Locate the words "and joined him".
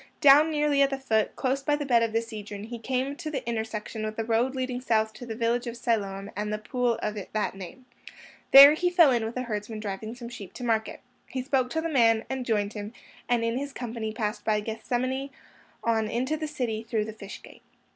12.31-12.93